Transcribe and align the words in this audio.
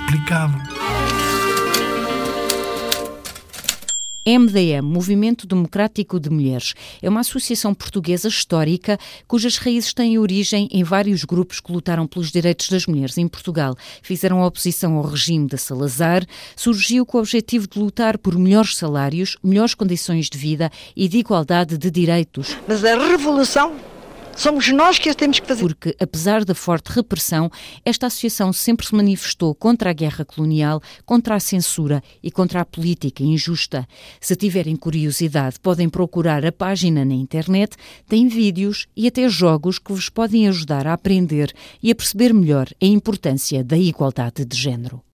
mercado. 0.00 0.56
MDM, 4.24 4.82
Movimento 4.82 5.48
Democrático 5.48 6.20
de 6.20 6.30
Mulheres, 6.30 6.74
é 7.02 7.08
uma 7.08 7.20
associação 7.20 7.74
portuguesa 7.74 8.28
histórica 8.28 8.96
cujas 9.26 9.56
raízes 9.56 9.92
têm 9.92 10.16
origem 10.16 10.68
em 10.70 10.84
vários 10.84 11.24
grupos 11.24 11.58
que 11.58 11.72
lutaram 11.72 12.06
pelos 12.06 12.30
direitos 12.30 12.68
das 12.68 12.86
mulheres 12.86 13.18
em 13.18 13.26
Portugal. 13.26 13.76
Fizeram 14.00 14.40
oposição 14.42 14.94
ao 14.94 15.02
regime 15.02 15.48
de 15.48 15.58
Salazar, 15.58 16.24
surgiu 16.54 17.04
com 17.04 17.18
o 17.18 17.20
objetivo 17.20 17.66
de 17.66 17.78
lutar 17.80 18.16
por 18.16 18.38
melhores 18.38 18.76
salários, 18.76 19.36
melhores 19.42 19.74
condições 19.74 20.30
de 20.30 20.38
vida 20.38 20.70
e 20.94 21.08
de 21.08 21.18
igualdade 21.18 21.76
de 21.76 21.90
direitos. 21.90 22.56
Mas 22.68 22.84
a 22.84 22.96
revolução 22.96 23.74
Somos 24.36 24.68
nós 24.72 24.98
que 24.98 25.14
temos 25.14 25.38
que 25.38 25.46
fazer. 25.46 25.60
Porque, 25.60 25.94
apesar 26.00 26.44
da 26.44 26.54
forte 26.54 26.88
repressão, 26.88 27.50
esta 27.84 28.06
associação 28.06 28.52
sempre 28.52 28.86
se 28.86 28.94
manifestou 28.94 29.54
contra 29.54 29.90
a 29.90 29.92
guerra 29.92 30.24
colonial, 30.24 30.82
contra 31.04 31.34
a 31.34 31.40
censura 31.40 32.02
e 32.22 32.30
contra 32.30 32.60
a 32.60 32.64
política 32.64 33.22
injusta. 33.22 33.86
Se 34.20 34.34
tiverem 34.34 34.74
curiosidade, 34.74 35.60
podem 35.60 35.88
procurar 35.88 36.44
a 36.44 36.52
página 36.52 37.04
na 37.04 37.14
internet, 37.14 37.76
tem 38.08 38.26
vídeos 38.26 38.86
e 38.96 39.06
até 39.06 39.28
jogos 39.28 39.78
que 39.78 39.92
vos 39.92 40.08
podem 40.08 40.48
ajudar 40.48 40.86
a 40.86 40.94
aprender 40.94 41.52
e 41.82 41.90
a 41.90 41.94
perceber 41.94 42.32
melhor 42.32 42.68
a 42.82 42.86
importância 42.86 43.62
da 43.62 43.76
igualdade 43.76 44.44
de 44.44 44.56
género. 44.56 45.02